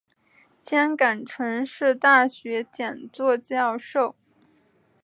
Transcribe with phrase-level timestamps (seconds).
[0.57, 4.15] 香港城市大学讲座教授。